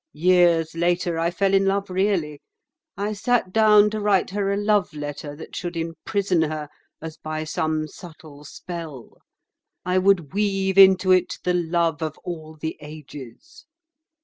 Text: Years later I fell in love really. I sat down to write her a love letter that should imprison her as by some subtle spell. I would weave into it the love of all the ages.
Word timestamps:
Years 0.13 0.73
later 0.75 1.19
I 1.19 1.29
fell 1.29 1.53
in 1.53 1.65
love 1.67 1.87
really. 1.91 2.41
I 2.97 3.13
sat 3.13 3.53
down 3.53 3.91
to 3.91 4.01
write 4.01 4.31
her 4.31 4.51
a 4.51 4.57
love 4.57 4.95
letter 4.95 5.35
that 5.35 5.55
should 5.55 5.77
imprison 5.77 6.41
her 6.41 6.69
as 7.03 7.17
by 7.17 7.43
some 7.43 7.87
subtle 7.87 8.43
spell. 8.43 9.21
I 9.85 9.99
would 9.99 10.33
weave 10.33 10.79
into 10.79 11.11
it 11.11 11.37
the 11.43 11.53
love 11.53 12.01
of 12.01 12.17
all 12.23 12.55
the 12.59 12.79
ages. 12.81 13.67